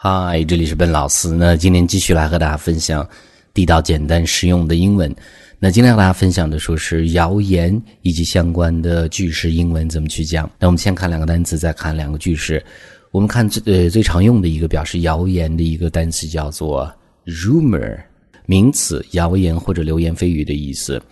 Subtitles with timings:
[0.00, 1.28] 嗨，这里是笨老师。
[1.30, 3.04] 那今天继续来和大家分享
[3.52, 5.12] 地道、简单、实用的英文。
[5.58, 10.48] 那今天和大家分享的说是谣言以及相关的句式英文怎么去讲。
[10.56, 12.64] 那我们先看两个单词，再看两个句式。
[13.10, 16.88] 我们看最呃最常用的一个表示谣言的一个单词叫做
[17.26, 17.98] rumor，
[18.46, 21.02] 名词，谣言或者流言蜚语的意思。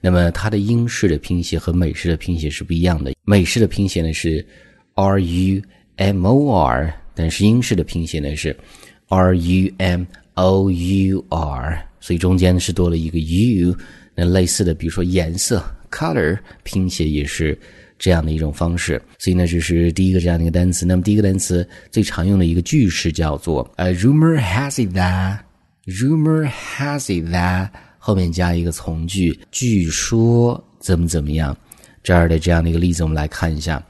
[0.00, 3.12] 那么它的英式的拼写和美式的拼写是不一样的。
[3.22, 4.44] 美式的拼写呢是
[4.96, 5.62] r u
[5.94, 6.92] m o r。
[7.14, 8.56] 但是英式的拼写呢是
[9.08, 13.76] r u m o u r，所以中间是多了一个 u。
[14.14, 17.58] 那类似的，比如说颜色 color，拼写也是
[17.98, 19.00] 这样的一种方式。
[19.18, 20.84] 所以呢，这是第一个这样的一个单词。
[20.84, 31.56] 那么第一个单词最常用的一个句式叫做呃，rumor has it that，rumor has it that，后面加一个从句，据说怎么怎么样。
[32.02, 33.82] 这儿的这样的一个例子，我们来看一下。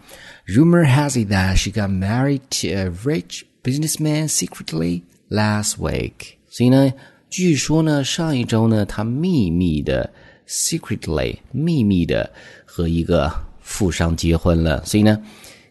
[0.46, 6.34] Rumor has it that she got married to a rich businessman secretly last week。
[6.48, 6.92] 所以呢，
[7.30, 10.12] 据说呢，上一周呢，她秘密的
[10.48, 12.30] secretly 秘密的
[12.66, 14.84] 和一个富商结婚了。
[14.84, 15.22] 所以呢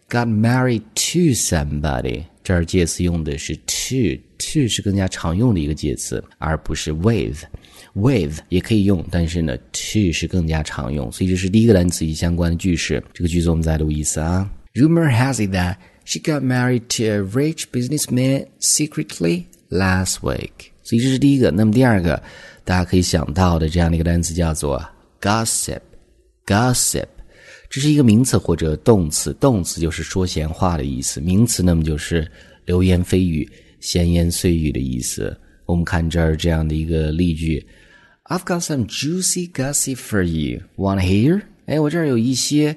[0.08, 7.44] ，got married to somebody，这儿介词用的是 to，to 是更加常用的一个介词，而不是 with。
[7.94, 11.10] With 也可以用，但是呢，to 是更加常用。
[11.12, 13.02] 所以这是第一个单词与相关的句式。
[13.12, 14.50] 这个句子我们再读一次啊。
[14.74, 20.70] Rumor has it that she got married to a rich businessman secretly last week。
[20.82, 21.50] 所以这是第一个。
[21.50, 22.22] 那么第二个，
[22.64, 24.82] 大家可以想到的这样的一个单词叫做
[25.20, 25.80] gossip。
[26.46, 27.06] gossip，
[27.70, 29.32] 这是一个名词或者动词。
[29.34, 32.28] 动词就是说闲话的意思，名词那么就是
[32.64, 33.48] 流言蜚语、
[33.80, 35.38] 闲言碎语的意思。
[35.72, 37.66] 我们看这儿这样的一个例句
[38.24, 40.60] ：I've got some juicy gossip for you.
[40.76, 41.40] Want to hear？
[41.64, 42.76] 哎，我这儿有一些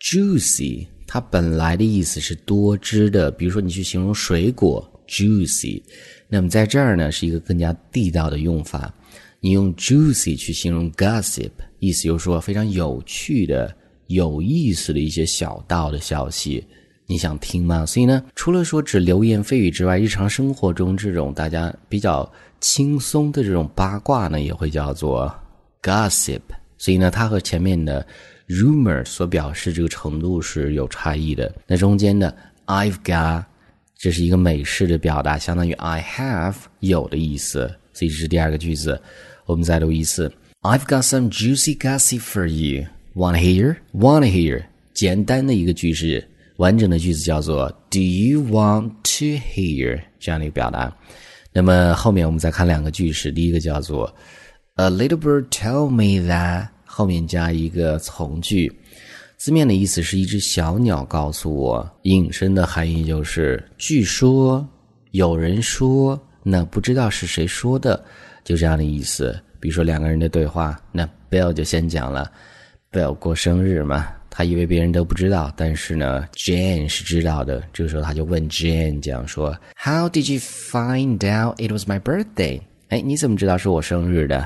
[0.00, 0.86] juicy。
[1.06, 5.82] 它本来的意思是多汁的，比如说你去形容水果 juicy，
[6.26, 8.92] 那么在这儿呢是一个更加地道的用法，
[9.38, 13.76] 你用 juicy 去形容 gossip，意思就是说非常有趣的、
[14.06, 16.64] 有意思的一些小道的消息，
[17.06, 17.84] 你想听吗？
[17.86, 25.34] 所以呢，除了说指流言蜚语之外，日常生活中这种大家比较轻松的这种八卦呢，也会叫做
[25.82, 26.40] gossip。
[26.78, 28.06] 所以呢，它和前面的。
[28.46, 31.50] rumor 所表示这个程度是有差异的。
[31.66, 33.42] 那中间的 I've got
[33.96, 37.60] 这是一个美式的表达，相当于 I have 有的意思。
[37.94, 39.00] 所以这是第二个句子。
[39.46, 42.84] 我们再读一次：I've got some juicy gossip for you.
[43.14, 43.76] Want to hear?
[43.94, 44.64] Want to hear?
[44.92, 50.00] 简单的一个句式，完整的句子叫做 Do you want to hear？
[50.18, 50.94] 这样的一个表达。
[51.52, 54.12] 那么后面我们再看两个句式，第一个叫做
[54.74, 58.72] A little bird told me that 后面加一个从句，
[59.36, 64.66] 字面的意思是一只小鸟告诉我，引申的含义就是据说
[65.12, 68.04] 有人说，那不知道是谁说的，
[68.42, 69.38] 就这样的意思。
[69.60, 72.30] 比如说两个人的对话，那 Bill 就先讲了
[72.90, 77.62] ，Bill 过生日嘛，他以为别人都不知道，但是呢，Jane 是知道的。
[77.72, 82.60] 这个时候他就问 Jane 讲说，How did you find out it was my birthday？
[82.88, 84.44] 哎，你怎么知道是我生日的？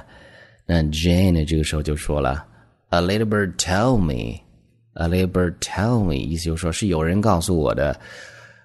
[0.67, 1.45] 那 Jane 呢？
[1.47, 2.45] 这个时候就说了
[2.91, 7.99] ，A little bird tell me，A little bird tell me，意思就是说是有人告诉我的，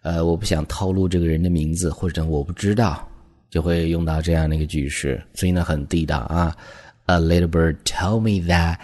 [0.01, 3.07] 呃，我不想透露这个人的名字，或者我不知道，
[3.49, 6.53] 就会用到这样的一个句式，所以呢很地道啊。
[7.05, 8.75] A little bird tell me that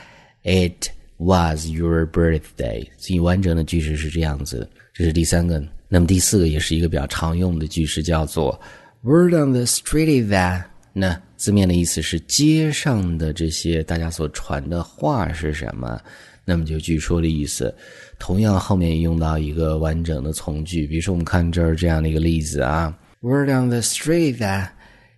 [0.44, 4.68] it was your birthday，所以完整的句式是这样子。
[4.94, 8.60] 这是第三个，那么第四个也是一个比较常用的句式，叫做
[9.02, 10.64] Word on the street is that。
[10.92, 16.02] 那字面的意思是街上的这些大家所传的话是什么？
[16.44, 17.74] 那么就据说的意思。
[18.18, 24.70] 同样后面用到一个完整的从句，比如说我们看这儿这样的一个例子啊，Word on the street that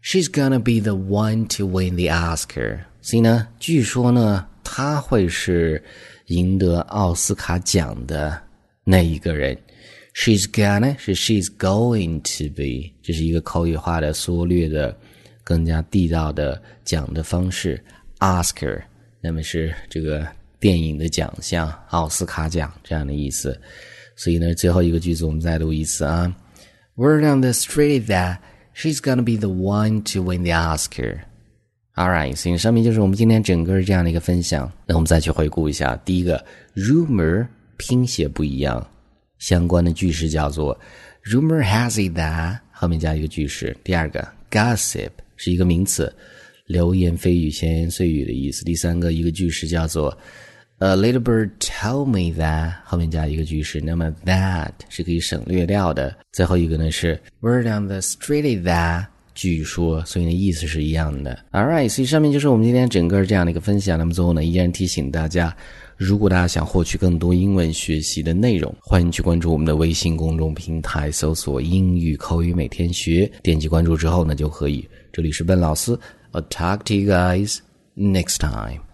[0.03, 2.79] she's gonna be the one to win the Oscar。
[3.01, 5.84] 所以呢，据说呢，他会是
[6.28, 8.42] 赢得奥斯卡奖的
[8.86, 9.58] 那一个人。
[10.16, 14.98] She's gonna 是 she's going to be，这是一个口语化的缩略的。
[15.44, 17.84] 更加地道的讲的方式
[18.19, 18.81] ，Oscar，
[19.19, 20.25] 那么是这个
[20.60, 23.60] 电影的奖项，奥斯卡奖这样的意思。
[24.16, 26.34] 所以呢，最后一个句子我们再读一次啊
[26.95, 28.38] ，Word on the street that
[28.75, 31.22] she's gonna be the one to win the Oscar。
[31.96, 34.72] All right，所以上面就是我们今天整个这样的一个分享。
[34.86, 36.44] 那我们再去回顾一下，第一个
[36.76, 37.48] rumor
[37.78, 38.86] 拼写不一样，
[39.40, 40.80] 相关的句式叫做
[41.26, 43.76] rumor has it that 后面加一个句式。
[43.84, 45.10] 第二个 gossip。
[45.44, 46.14] 是一个名词，
[46.68, 48.64] 流言蜚语、闲言碎语的意思。
[48.64, 50.16] 第三个一个句式叫做
[50.78, 56.16] A little bird told me that 后面加一个句式，那么 that 是可以省略掉的。
[56.32, 61.38] 最后一个呢是 Word on the street that 据说，所以呢意思是一样的。
[61.51, 63.98] All right，所以上面就是我们今天整个这样的一个分享。
[63.98, 65.56] 那么最后呢，依然提醒大家，
[65.98, 74.88] 如果大家想获取更多英文学习的内容，欢迎去关注我们的微信公众平台，搜索“英语口语每天学”，点击关注之后呢就可以。
[75.13, 75.98] 这里是笨老师
[76.31, 77.57] ，I'll talk to you guys
[77.95, 78.91] next time.